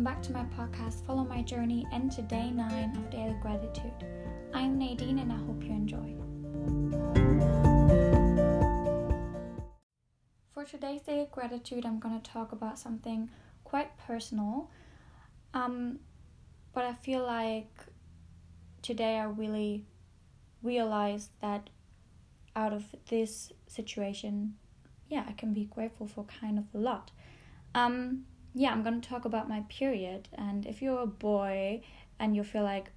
welcome 0.00 0.14
back 0.14 0.22
to 0.22 0.32
my 0.32 0.44
podcast, 0.56 1.04
Follow 1.04 1.24
My 1.24 1.42
Journey, 1.42 1.86
and 1.92 2.10
to 2.12 2.22
day 2.22 2.50
9 2.50 2.96
of 2.96 3.10
Daily 3.10 3.36
Gratitude. 3.42 3.92
I'm 4.54 4.78
Nadine 4.78 5.18
and 5.18 5.30
I 5.30 5.36
hope 5.36 5.62
you 5.62 5.72
enjoy. 5.72 6.16
For 10.54 10.64
today's 10.64 11.02
Daily 11.02 11.28
Gratitude, 11.30 11.84
I'm 11.84 11.98
going 11.98 12.18
to 12.18 12.30
talk 12.30 12.52
about 12.52 12.78
something 12.78 13.28
quite 13.64 13.98
personal, 13.98 14.70
um, 15.52 15.98
but 16.72 16.84
I 16.84 16.94
feel 16.94 17.22
like 17.22 17.70
today 18.80 19.18
I 19.18 19.24
really 19.24 19.84
realized 20.62 21.28
that 21.42 21.68
out 22.56 22.72
of 22.72 22.84
this 23.10 23.52
situation, 23.66 24.54
yeah, 25.10 25.26
I 25.28 25.32
can 25.32 25.52
be 25.52 25.64
grateful 25.64 26.06
for 26.06 26.24
kind 26.24 26.58
of 26.58 26.64
a 26.72 26.78
lot. 26.78 27.10
Um, 27.74 28.24
yeah, 28.54 28.70
I'm 28.70 28.82
gonna 28.82 29.00
talk 29.00 29.24
about 29.24 29.48
my 29.48 29.64
period. 29.68 30.28
And 30.34 30.66
if 30.66 30.82
you're 30.82 31.00
a 31.00 31.06
boy 31.06 31.82
and 32.18 32.34
you 32.34 32.42
feel 32.42 32.62
like, 32.62 32.90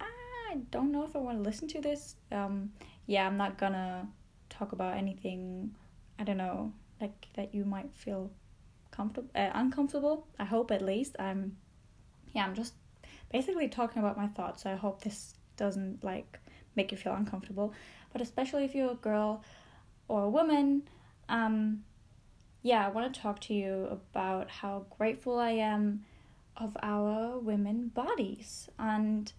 ah, 0.00 0.04
I 0.50 0.56
don't 0.70 0.92
know 0.92 1.04
if 1.04 1.14
I 1.14 1.18
want 1.18 1.38
to 1.38 1.42
listen 1.42 1.68
to 1.68 1.80
this, 1.80 2.16
um, 2.32 2.72
yeah, 3.06 3.26
I'm 3.26 3.36
not 3.36 3.58
gonna 3.58 4.08
talk 4.48 4.72
about 4.72 4.96
anything. 4.96 5.74
I 6.18 6.24
don't 6.24 6.38
know, 6.38 6.72
like 7.00 7.28
that 7.34 7.54
you 7.54 7.64
might 7.64 7.94
feel 7.94 8.30
comfortable, 8.90 9.30
uh, 9.34 9.50
uncomfortable. 9.54 10.26
I 10.38 10.44
hope 10.44 10.70
at 10.70 10.82
least. 10.82 11.16
I'm, 11.18 11.56
yeah, 12.34 12.44
I'm 12.44 12.54
just 12.54 12.74
basically 13.30 13.68
talking 13.68 14.02
about 14.02 14.16
my 14.16 14.26
thoughts. 14.28 14.62
So 14.62 14.72
I 14.72 14.76
hope 14.76 15.02
this 15.02 15.34
doesn't 15.56 16.02
like 16.02 16.38
make 16.74 16.90
you 16.90 16.98
feel 16.98 17.14
uncomfortable. 17.14 17.72
But 18.12 18.22
especially 18.22 18.64
if 18.64 18.74
you're 18.74 18.92
a 18.92 18.94
girl 18.94 19.44
or 20.08 20.24
a 20.24 20.28
woman, 20.28 20.82
um, 21.28 21.84
yeah, 22.66 22.84
I 22.84 22.88
want 22.88 23.14
to 23.14 23.20
talk 23.20 23.38
to 23.42 23.54
you 23.54 23.86
about 23.92 24.50
how 24.50 24.86
grateful 24.98 25.38
I 25.38 25.50
am 25.50 26.04
of 26.56 26.76
our 26.82 27.38
women 27.38 27.92
bodies 27.94 28.68
and 28.76 29.32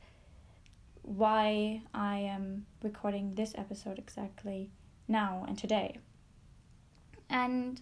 why 1.02 1.82
I 1.94 2.20
am 2.20 2.68
recording 2.82 3.36
this 3.36 3.54
episode 3.58 4.00
exactly 4.00 4.72
now 5.10 5.44
and 5.46 5.58
today. 5.58 5.98
And 7.30 7.82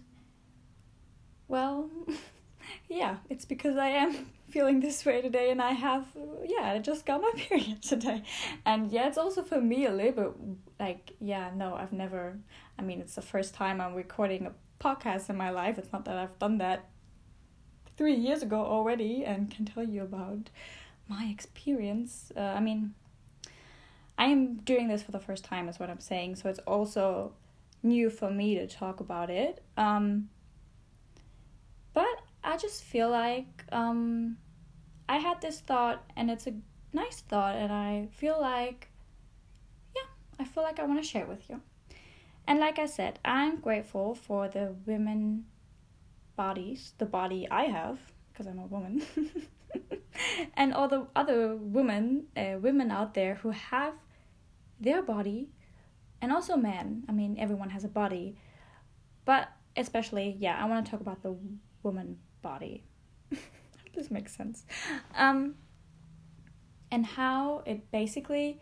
well, 1.46 1.90
yeah, 2.88 3.18
it's 3.30 3.44
because 3.44 3.76
I 3.76 3.90
am 3.90 4.26
feeling 4.50 4.80
this 4.80 5.04
way 5.06 5.22
today 5.22 5.52
and 5.52 5.62
I 5.62 5.72
have 5.72 6.06
yeah, 6.44 6.72
I 6.72 6.80
just 6.80 7.06
got 7.06 7.22
my 7.22 7.30
period 7.36 7.82
today. 7.82 8.24
And 8.64 8.90
yeah, 8.90 9.06
it's 9.06 9.18
also 9.18 9.44
for 9.44 9.60
me 9.60 9.86
a 9.86 9.92
little 9.92 10.12
bit 10.12 10.32
like 10.80 11.12
yeah, 11.20 11.52
no, 11.54 11.76
I've 11.76 11.92
never 11.92 12.36
I 12.80 12.82
mean, 12.82 13.00
it's 13.00 13.14
the 13.14 13.22
first 13.22 13.54
time 13.54 13.80
I'm 13.80 13.94
recording 13.94 14.46
a 14.46 14.52
podcasts 14.78 15.30
in 15.30 15.36
my 15.36 15.50
life. 15.50 15.78
It's 15.78 15.92
not 15.92 16.04
that 16.04 16.16
I've 16.16 16.38
done 16.38 16.58
that 16.58 16.86
three 17.96 18.14
years 18.14 18.42
ago 18.42 18.64
already 18.64 19.24
and 19.24 19.50
can 19.50 19.64
tell 19.64 19.84
you 19.84 20.02
about 20.02 20.50
my 21.08 21.24
experience. 21.24 22.32
Uh, 22.36 22.40
I 22.40 22.60
mean, 22.60 22.94
I 24.18 24.26
am 24.26 24.56
doing 24.56 24.88
this 24.88 25.02
for 25.02 25.12
the 25.12 25.20
first 25.20 25.44
time, 25.44 25.68
is 25.68 25.78
what 25.78 25.90
I'm 25.90 26.00
saying. 26.00 26.36
So 26.36 26.48
it's 26.48 26.58
also 26.60 27.32
new 27.82 28.10
for 28.10 28.30
me 28.30 28.54
to 28.56 28.66
talk 28.66 29.00
about 29.00 29.30
it. 29.30 29.62
Um, 29.76 30.28
but 31.94 32.22
I 32.44 32.56
just 32.56 32.82
feel 32.82 33.10
like 33.10 33.64
um, 33.72 34.36
I 35.08 35.18
had 35.18 35.40
this 35.40 35.60
thought, 35.60 36.04
and 36.16 36.30
it's 36.30 36.46
a 36.46 36.54
nice 36.92 37.20
thought, 37.20 37.56
and 37.56 37.72
I 37.72 38.08
feel 38.12 38.38
like, 38.40 38.88
yeah, 39.94 40.02
I 40.38 40.44
feel 40.44 40.62
like 40.62 40.78
I 40.78 40.84
want 40.84 41.02
to 41.02 41.08
share 41.08 41.22
it 41.22 41.28
with 41.28 41.48
you. 41.48 41.60
And 42.46 42.60
like 42.60 42.78
I 42.78 42.86
said, 42.86 43.18
I'm 43.24 43.56
grateful 43.56 44.14
for 44.14 44.48
the 44.48 44.74
women 44.86 45.46
bodies, 46.36 46.92
the 46.98 47.06
body 47.06 47.48
I 47.50 47.64
have, 47.64 47.98
because 48.32 48.46
I'm 48.46 48.58
a 48.58 48.66
woman, 48.66 49.02
and 50.54 50.72
all 50.72 50.88
the 50.88 51.06
other 51.16 51.56
women, 51.56 52.26
uh, 52.36 52.58
women 52.60 52.90
out 52.90 53.14
there 53.14 53.36
who 53.36 53.50
have 53.50 53.94
their 54.78 55.02
body, 55.02 55.48
and 56.20 56.32
also 56.32 56.56
men. 56.56 57.04
I 57.08 57.12
mean, 57.12 57.36
everyone 57.38 57.70
has 57.70 57.84
a 57.84 57.88
body, 57.88 58.36
but 59.24 59.48
especially, 59.76 60.36
yeah, 60.38 60.62
I 60.62 60.66
want 60.66 60.84
to 60.84 60.90
talk 60.90 61.00
about 61.00 61.22
the 61.22 61.36
woman 61.82 62.18
body. 62.42 62.84
this 63.94 64.10
makes 64.10 64.36
sense. 64.36 64.64
Um, 65.16 65.56
and 66.90 67.04
how 67.04 67.62
it 67.66 67.90
basically 67.90 68.60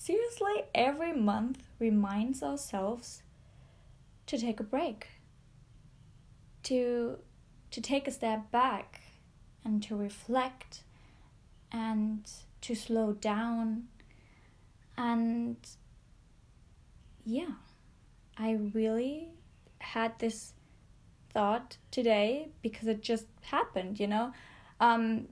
seriously 0.00 0.64
every 0.74 1.12
month 1.12 1.62
reminds 1.78 2.42
ourselves 2.42 3.22
to 4.26 4.38
take 4.38 4.58
a 4.58 4.62
break 4.62 5.08
to 6.62 7.18
to 7.70 7.80
take 7.82 8.08
a 8.08 8.10
step 8.10 8.50
back 8.50 9.02
and 9.62 9.82
to 9.82 9.94
reflect 9.94 10.82
and 11.70 12.26
to 12.62 12.74
slow 12.74 13.12
down. 13.12 13.88
And 14.96 15.56
yeah 17.24 17.52
i 18.38 18.52
really 18.72 19.28
had 19.78 20.18
this 20.18 20.54
thought 21.34 21.76
today 21.90 22.48
because 22.62 22.88
it 22.88 23.02
just 23.02 23.26
happened 23.42 24.00
you 24.00 24.06
know? 24.06 24.32
Um 24.80 25.28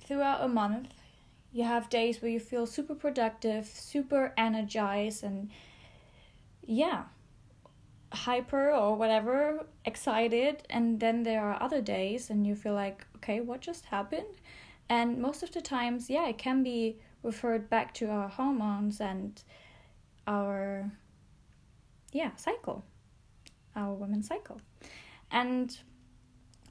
throughout 0.00 0.42
a 0.42 0.48
month 0.48 1.01
you 1.52 1.64
have 1.64 1.90
days 1.90 2.22
where 2.22 2.30
you 2.30 2.40
feel 2.40 2.66
super 2.66 2.94
productive, 2.94 3.66
super 3.66 4.32
energized, 4.36 5.22
and 5.22 5.50
yeah, 6.64 7.04
hyper 8.12 8.70
or 8.70 8.96
whatever, 8.96 9.66
excited. 9.84 10.62
And 10.70 10.98
then 10.98 11.22
there 11.22 11.42
are 11.42 11.62
other 11.62 11.82
days, 11.82 12.30
and 12.30 12.46
you 12.46 12.54
feel 12.54 12.74
like, 12.74 13.06
okay, 13.16 13.40
what 13.40 13.60
just 13.60 13.86
happened? 13.86 14.40
And 14.88 15.18
most 15.18 15.42
of 15.42 15.52
the 15.52 15.60
times, 15.60 16.08
yeah, 16.10 16.28
it 16.28 16.38
can 16.38 16.62
be 16.62 16.98
referred 17.22 17.68
back 17.70 17.94
to 17.94 18.10
our 18.10 18.28
hormones 18.28 19.00
and 19.00 19.42
our, 20.26 20.90
yeah, 22.12 22.34
cycle, 22.36 22.84
our 23.76 23.92
women's 23.92 24.26
cycle. 24.26 24.60
And 25.30 25.76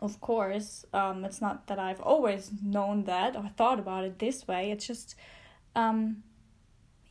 of 0.01 0.19
course, 0.19 0.83
um, 0.93 1.23
it's 1.25 1.41
not 1.41 1.67
that 1.67 1.77
I've 1.77 2.01
always 2.01 2.51
known 2.63 3.03
that 3.03 3.35
or 3.35 3.49
thought 3.55 3.79
about 3.79 4.03
it 4.03 4.17
this 4.17 4.47
way. 4.47 4.71
It's 4.71 4.87
just, 4.87 5.15
um, 5.75 6.23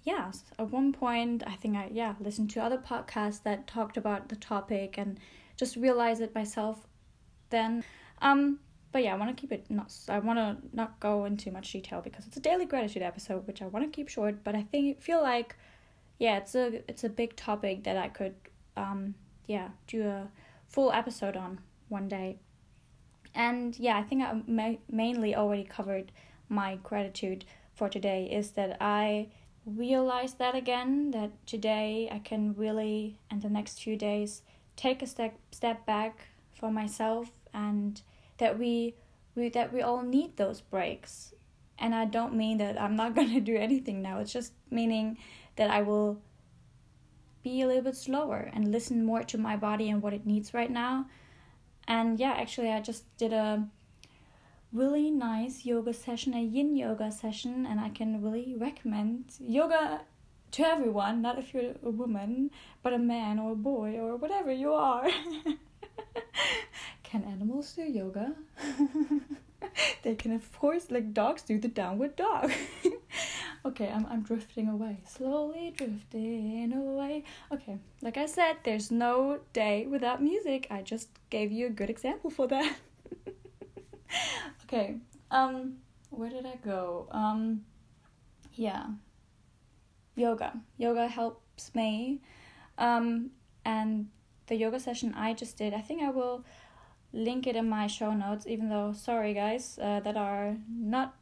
yeah, 0.02 0.32
at 0.58 0.70
one 0.70 0.92
point, 0.92 1.44
I 1.46 1.54
think 1.54 1.76
I, 1.76 1.88
yeah, 1.92 2.14
listened 2.18 2.50
to 2.50 2.60
other 2.60 2.78
podcasts 2.78 3.42
that 3.44 3.66
talked 3.66 3.96
about 3.96 4.28
the 4.28 4.36
topic 4.36 4.98
and 4.98 5.18
just 5.56 5.76
realized 5.76 6.20
it 6.20 6.34
myself 6.34 6.86
then. 7.50 7.84
Um, 8.20 8.58
but 8.92 9.04
yeah, 9.04 9.14
I 9.14 9.18
want 9.18 9.36
to 9.36 9.40
keep 9.40 9.52
it 9.52 9.70
not, 9.70 9.94
I 10.08 10.18
want 10.18 10.38
to 10.38 10.56
not 10.72 10.98
go 10.98 11.26
into 11.26 11.52
much 11.52 11.70
detail 11.70 12.00
because 12.00 12.26
it's 12.26 12.36
a 12.36 12.40
daily 12.40 12.64
gratitude 12.66 13.02
episode, 13.02 13.46
which 13.46 13.62
I 13.62 13.66
want 13.66 13.84
to 13.84 13.90
keep 13.90 14.08
short, 14.08 14.42
but 14.42 14.56
I 14.56 14.62
think, 14.62 15.00
feel 15.00 15.22
like, 15.22 15.54
yeah, 16.18 16.38
it's 16.38 16.56
a, 16.56 16.82
it's 16.88 17.04
a 17.04 17.08
big 17.08 17.36
topic 17.36 17.84
that 17.84 17.96
I 17.96 18.08
could, 18.08 18.34
um, 18.76 19.14
yeah, 19.46 19.68
do 19.86 20.06
a 20.08 20.28
full 20.68 20.90
episode 20.90 21.36
on 21.36 21.60
one 21.88 22.08
day. 22.08 22.40
And 23.34 23.78
yeah, 23.78 23.96
I 23.98 24.02
think 24.02 24.22
I 24.22 24.42
ma- 24.46 24.80
mainly 24.90 25.34
already 25.34 25.64
covered 25.64 26.12
my 26.48 26.78
gratitude 26.82 27.44
for 27.74 27.88
today 27.88 28.28
is 28.30 28.50
that 28.52 28.76
I 28.80 29.28
realized 29.64 30.38
that 30.38 30.54
again 30.54 31.10
that 31.12 31.30
today 31.46 32.08
I 32.10 32.18
can 32.18 32.54
really 32.56 33.18
and 33.30 33.40
the 33.42 33.48
next 33.48 33.82
few 33.82 33.96
days 33.96 34.42
take 34.76 35.02
a 35.02 35.06
step 35.06 35.38
step 35.50 35.86
back 35.86 36.28
for 36.58 36.70
myself 36.70 37.30
and 37.52 38.00
that 38.38 38.58
we 38.58 38.94
we 39.34 39.48
that 39.50 39.72
we 39.72 39.82
all 39.82 40.02
need 40.02 40.36
those 40.36 40.60
breaks. 40.60 41.34
And 41.78 41.94
I 41.94 42.04
don't 42.04 42.34
mean 42.34 42.58
that 42.58 42.80
I'm 42.80 42.96
not 42.96 43.14
going 43.16 43.32
to 43.32 43.40
do 43.40 43.56
anything 43.56 44.02
now. 44.02 44.18
It's 44.18 44.32
just 44.32 44.52
meaning 44.70 45.18
that 45.56 45.70
I 45.70 45.82
will 45.82 46.20
be 47.42 47.62
a 47.62 47.66
little 47.66 47.82
bit 47.82 47.96
slower 47.96 48.50
and 48.52 48.70
listen 48.70 49.04
more 49.04 49.22
to 49.22 49.38
my 49.38 49.56
body 49.56 49.88
and 49.88 50.02
what 50.02 50.12
it 50.12 50.26
needs 50.26 50.52
right 50.52 50.70
now 50.70 51.06
and 51.90 52.20
yeah, 52.20 52.34
actually, 52.38 52.70
I 52.70 52.80
just 52.80 53.02
did 53.16 53.32
a 53.32 53.66
really 54.72 55.10
nice 55.10 55.64
yoga 55.64 55.92
session, 55.92 56.34
a 56.34 56.40
yin 56.40 56.76
yoga 56.76 57.10
session, 57.10 57.66
and 57.66 57.80
I 57.80 57.88
can 57.88 58.22
really 58.22 58.54
recommend 58.56 59.24
yoga 59.40 60.02
to 60.52 60.62
everyone, 60.62 61.20
not 61.20 61.40
if 61.40 61.52
you're 61.52 61.74
a 61.82 61.90
woman, 61.90 62.52
but 62.84 62.92
a 62.92 62.98
man 62.98 63.40
or 63.40 63.52
a 63.52 63.56
boy 63.56 63.98
or 63.98 64.14
whatever 64.14 64.52
you 64.52 64.72
are. 64.72 65.08
can 67.02 67.24
animals 67.24 67.72
do 67.72 67.82
yoga? 67.82 68.34
they 70.04 70.14
can, 70.14 70.30
of 70.30 70.56
course, 70.60 70.92
like 70.92 71.12
dogs 71.12 71.42
do 71.42 71.58
the 71.58 71.66
downward 71.66 72.14
dog. 72.14 72.52
okay, 73.64 73.88
I'm, 73.88 74.06
I'm 74.06 74.22
drifting 74.22 74.68
away. 74.68 74.98
Slowly 75.06 75.72
drifting 75.76 76.72
away. 76.72 77.24
Okay, 77.52 77.78
like 78.02 78.16
I 78.16 78.26
said, 78.26 78.58
there's 78.64 78.90
no 78.90 79.40
day 79.52 79.86
without 79.86 80.22
music. 80.22 80.66
I 80.70 80.82
just 80.82 81.08
gave 81.30 81.52
you 81.52 81.66
a 81.66 81.70
good 81.70 81.90
example 81.90 82.30
for 82.30 82.46
that. 82.48 82.76
okay, 84.64 84.96
um, 85.30 85.76
where 86.10 86.30
did 86.30 86.46
I 86.46 86.56
go? 86.64 87.08
Um, 87.10 87.64
yeah. 88.54 88.86
Yoga. 90.16 90.60
Yoga 90.76 91.08
helps 91.08 91.74
me. 91.74 92.20
Um, 92.78 93.30
and 93.64 94.08
the 94.46 94.56
yoga 94.56 94.80
session 94.80 95.14
I 95.14 95.34
just 95.34 95.56
did, 95.56 95.74
I 95.74 95.80
think 95.80 96.02
I 96.02 96.10
will 96.10 96.44
link 97.12 97.46
it 97.46 97.56
in 97.56 97.68
my 97.68 97.86
show 97.86 98.12
notes, 98.12 98.46
even 98.46 98.68
though, 98.68 98.92
sorry 98.92 99.34
guys, 99.34 99.78
uh, 99.80 100.00
that 100.00 100.16
are 100.16 100.56
not 100.68 101.14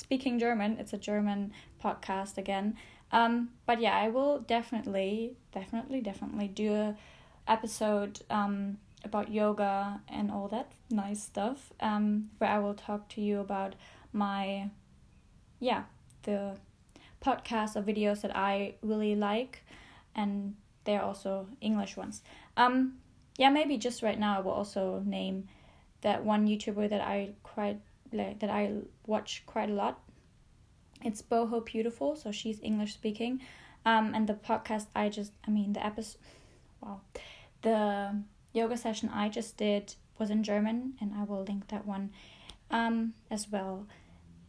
speaking 0.00 0.38
German. 0.38 0.78
It's 0.78 0.92
a 0.92 0.98
German 0.98 1.52
podcast 1.82 2.38
again. 2.38 2.76
Um, 3.12 3.50
but 3.66 3.80
yeah, 3.80 3.96
I 3.96 4.08
will 4.08 4.40
definitely, 4.40 5.36
definitely, 5.52 6.00
definitely 6.00 6.48
do 6.48 6.72
a 6.72 6.96
episode 7.46 8.20
um, 8.30 8.78
about 9.04 9.30
yoga 9.30 10.00
and 10.08 10.30
all 10.30 10.48
that 10.48 10.72
nice 10.90 11.22
stuff. 11.22 11.72
Um, 11.80 12.30
where 12.38 12.50
I 12.50 12.58
will 12.58 12.74
talk 12.74 13.08
to 13.10 13.20
you 13.20 13.40
about 13.40 13.74
my, 14.12 14.70
yeah, 15.58 15.84
the 16.22 16.56
podcasts 17.24 17.76
or 17.76 17.82
videos 17.82 18.22
that 18.22 18.34
I 18.34 18.74
really 18.82 19.14
like, 19.14 19.62
and 20.14 20.54
they're 20.84 21.02
also 21.02 21.46
English 21.60 21.96
ones. 21.96 22.22
Um, 22.56 22.94
yeah, 23.36 23.50
maybe 23.50 23.76
just 23.76 24.02
right 24.02 24.18
now 24.18 24.38
I 24.38 24.40
will 24.40 24.52
also 24.52 25.02
name 25.04 25.48
that 26.00 26.24
one 26.24 26.46
YouTuber 26.46 26.88
that 26.88 27.02
I 27.02 27.30
quite 27.42 27.80
like 28.12 28.40
that 28.40 28.50
I 28.50 28.72
watch 29.06 29.42
quite 29.46 29.70
a 29.70 29.74
lot. 29.74 30.00
It's 31.02 31.22
Boho 31.22 31.64
Beautiful, 31.64 32.16
so 32.16 32.30
she's 32.30 32.60
English 32.62 32.94
speaking. 32.94 33.40
Um, 33.86 34.14
and 34.14 34.26
the 34.26 34.34
podcast 34.34 34.86
I 34.94 35.08
just, 35.08 35.32
I 35.46 35.50
mean, 35.50 35.72
the 35.72 35.84
episode, 35.84 36.18
wow, 36.80 37.00
the 37.62 38.22
yoga 38.52 38.76
session 38.76 39.08
I 39.08 39.28
just 39.28 39.56
did 39.56 39.94
was 40.18 40.30
in 40.30 40.42
German, 40.42 40.94
and 41.00 41.14
I 41.14 41.24
will 41.24 41.42
link 41.44 41.68
that 41.68 41.86
one 41.86 42.10
um, 42.70 43.14
as 43.30 43.50
well. 43.50 43.86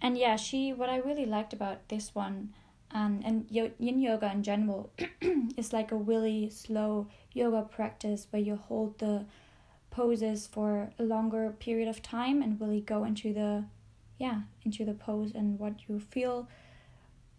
And 0.02 0.18
yeah, 0.18 0.36
she, 0.36 0.74
what 0.74 0.90
I 0.90 0.98
really 0.98 1.26
liked 1.26 1.54
about 1.54 1.88
this 1.88 2.14
one, 2.14 2.54
um, 2.92 3.22
and 3.24 3.46
yin 3.50 4.02
yoga 4.02 4.32
in 4.32 4.44
general, 4.44 4.92
is 5.58 5.72
like 5.72 5.92
a 5.92 5.96
really 5.96 6.50
slow 6.50 7.08
yoga 7.34 7.62
practice 7.62 8.28
where 8.32 8.42
you 8.42 8.56
hold 8.56 9.00
the 9.00 9.26
poses 9.92 10.48
for 10.48 10.90
a 10.98 11.04
longer 11.04 11.54
period 11.60 11.88
of 11.88 12.02
time 12.02 12.42
and 12.42 12.60
really 12.60 12.82
go 12.82 13.04
into 13.04 13.34
the 13.34 13.66
yeah 14.18 14.42
into 14.64 14.84
the 14.86 14.94
pose 14.94 15.32
and 15.36 15.60
what 15.60 15.74
you 15.88 16.00
feel 16.00 16.48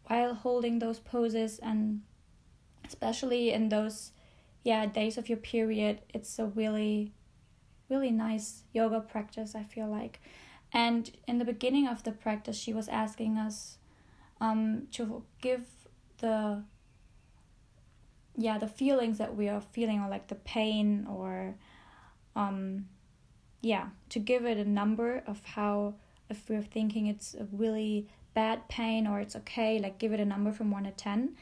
while 0.04 0.34
holding 0.34 0.78
those 0.78 1.00
poses? 1.00 1.58
And 1.58 2.02
especially 2.87 3.52
in 3.52 3.69
those 3.69 4.12
yeah 4.62 4.87
days 4.87 5.19
of 5.19 5.28
your 5.28 5.38
period 5.38 6.00
it's 6.14 6.38
a 6.38 6.46
really 6.46 7.12
really 7.88 8.10
nice 8.10 8.62
yoga 8.72 9.00
practice 9.00 9.55
i 9.55 9.62
feel 9.62 9.88
like. 9.88 10.20
And 10.75 11.10
in 11.28 11.37
the 11.38 11.44
beginning 11.44 11.87
of 11.87 12.02
the 12.02 12.12
practice 12.12 12.56
she 12.56 12.72
was 12.72 12.88
asking 12.88 13.37
us 13.37 13.76
um, 14.40 14.88
to 14.93 15.22
give 15.40 15.66
the 16.19 16.62
yeah 18.37 18.56
the 18.58 18.66
feelings 18.66 19.19
that 19.19 19.37
we 19.37 19.48
are 19.48 19.60
feeling 19.60 20.00
or 20.00 20.08
like 20.08 20.28
the 20.28 20.34
pain 20.34 21.06
or 21.08 21.55
um 22.37 22.87
yeah 23.61 23.87
to 24.08 24.19
give 24.19 24.44
it 24.44 24.58
a 24.58 24.64
number 24.64 25.23
of 25.26 25.44
how 25.44 25.94
if 26.29 26.49
we're 26.49 26.62
thinking 26.62 27.06
it's 27.06 27.34
a 27.34 27.46
really 27.52 28.06
bad 28.34 28.67
pain 28.69 29.06
or 29.06 29.20
it's 29.20 29.37
okay 29.37 29.79
like 29.79 29.99
give 29.99 30.12
it 30.12 30.20
a 30.20 30.25
number 30.25 30.52
from 30.52 30.70
1 30.70 30.84
to 30.84 30.90
10 30.90 31.34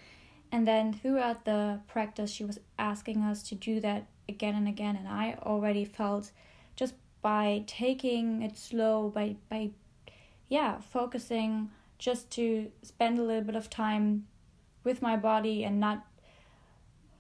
and 0.52 0.66
then 0.66 0.92
throughout 0.92 1.44
the 1.44 1.81
practice 1.87 2.31
she 2.31 2.44
was 2.44 2.58
asking 2.78 3.22
us 3.22 3.42
to 3.42 3.54
do 3.54 3.81
that 3.81 4.06
again 4.28 4.54
and 4.54 4.69
again 4.69 4.96
and 4.96 5.08
i 5.08 5.37
already 5.42 5.84
felt 5.84 6.32
just 6.76 6.94
by 7.22 7.62
taking 7.66 8.42
it 8.42 8.56
slow 8.56 9.08
by 9.08 9.37
by 9.48 9.70
yeah 10.48 10.81
focusing 10.81 11.70
just 11.98 12.31
to 12.31 12.72
spend 12.82 13.19
a 13.19 13.22
little 13.22 13.44
bit 13.44 13.54
of 13.54 13.70
time 13.70 14.26
with 14.82 15.02
my 15.02 15.16
body 15.16 15.62
and 15.64 15.78
not 15.78 16.06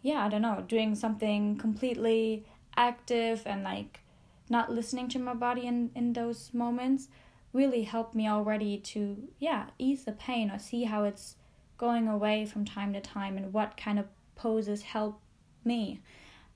yeah, 0.02 0.24
I 0.24 0.28
don't 0.28 0.42
know, 0.42 0.64
doing 0.66 0.94
something 0.94 1.56
completely 1.56 2.44
active 2.80 3.42
and 3.44 3.62
like 3.62 4.00
not 4.48 4.72
listening 4.72 5.06
to 5.08 5.18
my 5.18 5.34
body 5.34 5.66
in, 5.66 5.90
in 5.94 6.14
those 6.14 6.52
moments 6.54 7.08
really 7.52 7.82
helped 7.82 8.14
me 8.14 8.26
already 8.28 8.78
to, 8.78 9.28
yeah, 9.38 9.66
ease 9.78 10.04
the 10.04 10.12
pain 10.12 10.50
or 10.50 10.58
see 10.58 10.84
how 10.84 11.04
it's 11.04 11.36
going 11.76 12.08
away 12.08 12.46
from 12.46 12.64
time 12.64 12.92
to 12.92 13.00
time 13.00 13.36
and 13.36 13.52
what 13.52 13.76
kind 13.76 13.98
of 13.98 14.06
poses 14.34 14.82
help 14.82 15.20
me. 15.64 16.00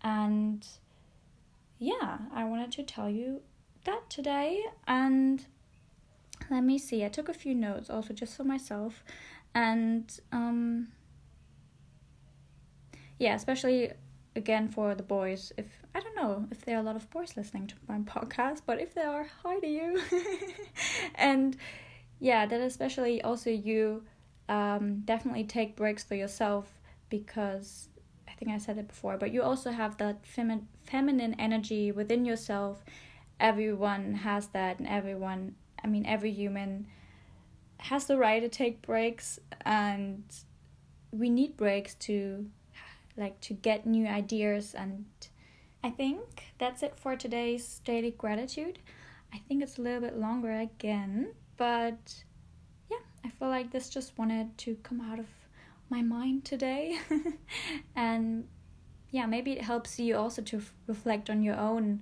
And 0.03 0.67
yeah, 1.79 2.19
I 2.32 2.44
wanted 2.44 2.73
to 2.73 2.82
tell 2.82 3.11
you 3.11 3.43
that 3.85 4.09
today. 4.09 4.62
And 4.87 5.44
let 6.50 6.65
me 6.65 6.79
see, 6.79 7.05
I 7.05 7.09
took 7.09 7.29
a 7.29 7.35
few 7.35 7.55
notes 7.55 7.91
also 7.91 8.15
just 8.15 8.37
for 8.37 8.44
myself. 8.44 9.05
And 9.55 10.19
um, 10.32 10.88
yeah, 13.19 13.35
especially 13.35 13.93
again 14.36 14.69
for 14.69 14.94
the 14.94 15.02
boys. 15.02 15.52
If 15.56 15.66
I 15.94 16.00
don't 16.00 16.16
know 16.16 16.46
if 16.50 16.64
there 16.64 16.76
are 16.76 16.81
a 16.81 16.82
lot 16.82 16.96
of 16.96 17.08
boys 17.10 17.36
listening 17.36 17.66
to 17.69 17.75
my 17.88 17.98
podcast, 18.14 18.62
but 18.66 18.81
if 18.81 18.94
there 18.94 19.08
are, 19.08 19.26
hi 19.42 19.58
to 19.60 19.66
you. 19.66 20.00
and 21.14 21.56
yeah, 22.20 22.46
that 22.46 22.60
especially 22.60 23.22
also 23.22 23.50
you 23.50 24.04
um, 24.48 25.02
definitely 25.04 25.44
take 25.44 25.76
breaks 25.76 26.04
for 26.04 26.14
yourself 26.14 26.81
because 27.10 27.88
I 28.28 28.32
think 28.32 28.50
I 28.50 28.58
said 28.58 28.78
it 28.78 28.88
before, 28.88 29.16
but 29.16 29.32
you 29.32 29.42
also 29.42 29.70
have 29.70 29.96
that 29.98 30.25
femi- 30.25 30.64
feminine 30.84 31.34
energy 31.38 31.92
within 31.92 32.25
yourself. 32.25 32.84
Everyone 33.40 34.14
has 34.14 34.48
that, 34.48 34.78
and 34.78 34.88
everyone, 34.88 35.54
I 35.82 35.87
mean, 35.87 36.06
every 36.06 36.32
human 36.32 36.87
has 37.78 38.06
the 38.06 38.16
right 38.16 38.40
to 38.40 38.48
take 38.48 38.82
breaks, 38.82 39.38
and 39.64 40.25
we 41.12 41.30
need 41.30 41.56
breaks 41.56 41.94
to 41.94 42.46
like 43.16 43.40
to 43.43 43.55
get 43.55 43.87
new 43.87 44.06
ideas 44.06 44.75
and 44.75 45.05
I 45.82 45.90
think 45.90 46.44
that's 46.58 46.82
it 46.82 46.96
for 46.96 47.14
today's 47.14 47.81
daily 47.84 48.12
gratitude. 48.12 48.78
I 49.32 49.38
think 49.46 49.62
it's 49.62 49.78
a 49.78 49.82
little 49.82 50.00
bit 50.00 50.16
longer 50.16 50.50
again, 50.50 51.34
but 51.56 52.25
yeah, 52.90 52.99
I 53.25 53.28
feel 53.28 53.49
like 53.49 53.70
this 53.70 53.90
just 53.90 54.16
wanted 54.16 54.56
to 54.58 54.76
come 54.76 55.00
out 55.00 55.19
of 55.19 55.26
my 55.90 56.00
mind 56.00 56.44
today. 56.44 56.99
and 57.96 58.49
yeah, 59.11 59.26
maybe 59.26 59.52
it 59.52 59.62
helps 59.62 59.99
you 60.00 60.16
also 60.16 60.43
to 60.43 60.56
f- 60.56 60.72
reflect 60.87 61.28
on 61.28 61.43
your 61.43 61.56
own 61.56 62.00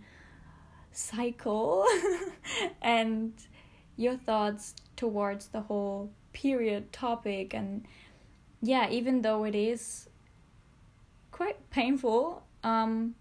cycle 0.92 1.84
and 2.82 3.32
your 3.96 4.16
thoughts 4.16 4.74
towards 4.96 5.48
the 5.48 5.62
whole 5.62 6.12
period 6.32 6.92
topic 6.92 7.52
and 7.52 7.84
yeah, 8.62 8.88
even 8.90 9.22
though 9.22 9.44
it 9.44 9.54
is 9.54 10.08
quite 11.32 11.70
painful. 11.70 12.44
Um, 12.62 13.16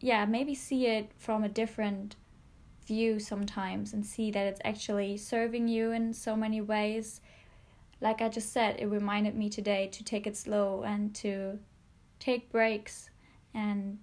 yeah, 0.00 0.26
maybe 0.26 0.54
see 0.54 0.86
it 0.86 1.10
from 1.16 1.42
a 1.44 1.48
different 1.48 2.16
view 2.86 3.18
sometimes 3.18 3.92
and 3.92 4.04
see 4.04 4.30
that 4.30 4.46
it's 4.46 4.60
actually 4.64 5.16
serving 5.16 5.68
you 5.68 5.92
in 5.92 6.12
so 6.12 6.36
many 6.36 6.60
ways. 6.60 7.20
Like 8.00 8.20
I 8.20 8.28
just 8.28 8.52
said, 8.52 8.76
it 8.78 8.86
reminded 8.86 9.34
me 9.34 9.48
today 9.48 9.88
to 9.92 10.04
take 10.04 10.26
it 10.26 10.36
slow 10.36 10.82
and 10.82 11.14
to 11.16 11.58
take 12.18 12.50
breaks 12.50 13.10
and 13.54 13.98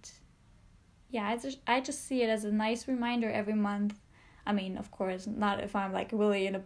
yeah, 1.11 1.29
I 1.29 1.37
just 1.37 1.59
I 1.67 1.79
just 1.79 2.07
see 2.07 2.23
it 2.23 2.29
as 2.29 2.43
a 2.43 2.51
nice 2.51 2.87
reminder 2.87 3.29
every 3.29 3.53
month. 3.53 3.99
I 4.47 4.51
mean, 4.51 4.77
of 4.77 4.89
course, 4.89 5.27
not 5.27 5.59
if 5.59 5.75
I'm 5.75 5.93
like 5.93 6.09
really 6.11 6.47
in 6.47 6.55
a 6.55 6.61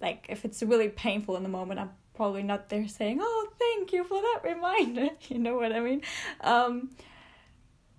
like 0.00 0.26
if 0.28 0.44
it's 0.44 0.62
really 0.64 0.88
painful 0.88 1.36
in 1.36 1.44
the 1.44 1.48
moment, 1.48 1.78
I'm 1.78 1.90
probably 2.14 2.42
not 2.42 2.68
there 2.68 2.88
saying, 2.88 3.20
"Oh, 3.22 3.43
thank 3.58 3.92
you 3.92 4.04
for 4.04 4.20
that 4.20 4.40
reminder." 4.44 5.10
you 5.28 5.38
know 5.38 5.56
what 5.56 5.72
I 5.72 5.80
mean? 5.80 6.02
Um, 6.40 6.90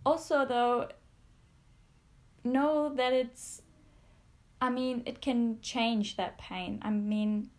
also, 0.05 0.45
though, 0.45 0.89
know 2.43 2.93
that 2.95 3.13
it's. 3.13 3.61
I 4.61 4.69
mean, 4.69 5.03
it 5.05 5.21
can 5.21 5.59
change 5.61 6.15
that 6.17 6.37
pain. 6.37 6.79
I 6.81 6.89
mean, 6.89 7.49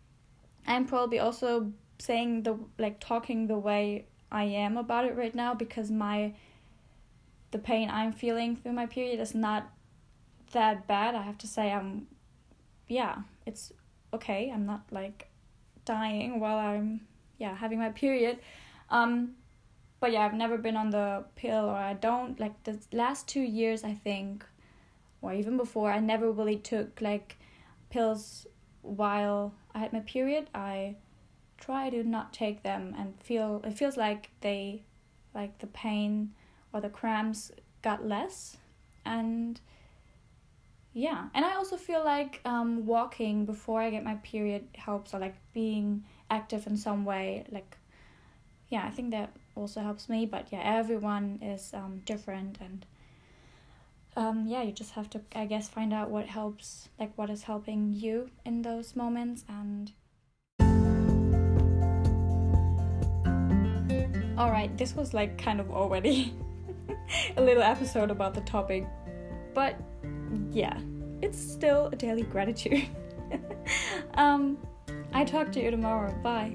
I'm 0.66 0.86
probably 0.86 1.18
also 1.18 1.72
saying 1.98 2.42
the 2.42 2.58
like 2.78 3.00
talking 3.00 3.46
the 3.46 3.58
way 3.58 4.06
I 4.30 4.44
am 4.44 4.76
about 4.76 5.04
it 5.04 5.16
right 5.16 5.34
now 5.34 5.54
because 5.54 5.90
my 5.90 6.34
the 7.50 7.58
pain 7.58 7.88
I'm 7.90 8.12
feeling 8.12 8.56
through 8.56 8.72
my 8.72 8.86
period 8.86 9.20
is 9.20 9.34
not 9.34 9.70
that 10.52 10.86
bad. 10.86 11.14
I 11.14 11.22
have 11.22 11.38
to 11.38 11.46
say 11.46 11.72
I'm 11.72 12.06
yeah, 12.88 13.18
it's 13.46 13.72
okay. 14.12 14.50
I'm 14.52 14.66
not 14.66 14.82
like 14.90 15.28
dying 15.84 16.40
while 16.40 16.58
I'm 16.58 17.00
yeah 17.38 17.54
having 17.54 17.78
my 17.78 17.90
period. 17.90 18.38
Um, 18.90 19.34
but 19.98 20.12
yeah, 20.12 20.26
I've 20.26 20.34
never 20.34 20.58
been 20.58 20.76
on 20.76 20.90
the 20.90 21.24
pill, 21.36 21.64
or 21.64 21.76
I 21.76 21.94
don't 21.94 22.38
like 22.38 22.62
the 22.64 22.78
last 22.92 23.26
two 23.26 23.40
years. 23.40 23.82
I 23.84 23.94
think, 23.94 24.44
or 25.22 25.32
even 25.32 25.56
before, 25.56 25.90
I 25.90 26.00
never 26.00 26.30
really 26.30 26.56
took 26.56 27.00
like 27.00 27.36
pills 27.90 28.46
while 28.82 29.54
I 29.74 29.78
had 29.80 29.92
my 29.92 30.00
period. 30.00 30.48
I 30.54 30.96
try 31.58 31.90
to 31.90 32.04
not 32.04 32.32
take 32.32 32.62
them 32.62 32.94
and 32.98 33.14
feel 33.20 33.62
it 33.64 33.72
feels 33.72 33.96
like 33.96 34.30
they 34.40 34.82
like 35.34 35.58
the 35.58 35.66
pain 35.66 36.32
or 36.72 36.80
the 36.80 36.88
cramps 36.88 37.50
got 37.82 38.06
less 38.06 38.56
and 39.04 39.60
yeah 40.92 41.28
and 41.34 41.44
i 41.44 41.54
also 41.54 41.76
feel 41.76 42.04
like 42.04 42.40
um, 42.44 42.84
walking 42.86 43.44
before 43.44 43.80
i 43.80 43.90
get 43.90 44.04
my 44.04 44.14
period 44.16 44.64
helps 44.74 45.14
or 45.14 45.18
like 45.18 45.36
being 45.52 46.04
active 46.30 46.66
in 46.66 46.76
some 46.76 47.04
way 47.04 47.44
like 47.50 47.76
yeah 48.68 48.84
i 48.84 48.90
think 48.90 49.10
that 49.10 49.30
also 49.54 49.80
helps 49.80 50.08
me 50.08 50.26
but 50.26 50.48
yeah 50.50 50.60
everyone 50.62 51.38
is 51.42 51.72
um, 51.74 52.02
different 52.04 52.58
and 52.60 52.86
um, 54.16 54.46
yeah, 54.46 54.62
you 54.62 54.72
just 54.72 54.92
have 54.92 55.10
to, 55.10 55.20
I 55.34 55.44
guess, 55.44 55.68
find 55.68 55.92
out 55.92 56.10
what 56.10 56.24
helps, 56.26 56.88
like 56.98 57.12
what 57.16 57.28
is 57.28 57.42
helping 57.42 57.92
you 57.92 58.30
in 58.46 58.62
those 58.62 58.96
moments. 58.96 59.44
And 59.46 59.92
all 64.38 64.50
right, 64.50 64.70
this 64.78 64.96
was 64.96 65.12
like 65.12 65.36
kind 65.36 65.60
of 65.60 65.70
already 65.70 66.34
a 67.36 67.42
little 67.42 67.62
episode 67.62 68.10
about 68.10 68.32
the 68.32 68.40
topic, 68.40 68.86
but 69.54 69.78
yeah, 70.50 70.78
it's 71.20 71.38
still 71.38 71.90
a 71.92 71.96
daily 71.96 72.22
gratitude. 72.22 72.88
um, 74.14 74.56
I 75.16 75.24
talk 75.24 75.50
to 75.52 75.62
you 75.62 75.70
tomorrow. 75.70 76.12
Bye. 76.22 76.54